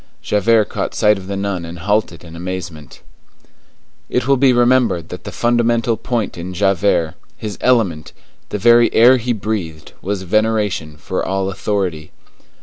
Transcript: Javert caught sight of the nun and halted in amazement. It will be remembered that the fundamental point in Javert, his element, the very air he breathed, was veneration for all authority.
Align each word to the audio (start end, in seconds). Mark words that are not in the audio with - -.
Javert 0.23 0.65
caught 0.65 0.95
sight 0.95 1.19
of 1.19 1.27
the 1.27 1.37
nun 1.37 1.63
and 1.63 1.77
halted 1.77 2.23
in 2.23 2.35
amazement. 2.35 3.03
It 4.09 4.27
will 4.27 4.35
be 4.35 4.51
remembered 4.51 5.09
that 5.09 5.25
the 5.25 5.31
fundamental 5.31 5.95
point 5.95 6.39
in 6.39 6.55
Javert, 6.55 7.13
his 7.37 7.59
element, 7.61 8.11
the 8.49 8.57
very 8.57 8.91
air 8.95 9.17
he 9.17 9.31
breathed, 9.31 9.93
was 10.01 10.23
veneration 10.23 10.97
for 10.97 11.23
all 11.23 11.51
authority. 11.51 12.11